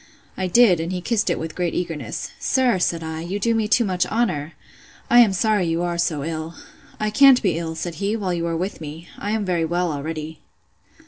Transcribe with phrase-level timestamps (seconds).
[0.35, 2.29] I did, and he kissed it with great eagerness.
[2.39, 7.11] Sir, said I, you do me too much honour!—I am sorry you are so ill.—I
[7.11, 9.07] can't be ill, said he, while you are with me.
[9.19, 10.39] I am very well already.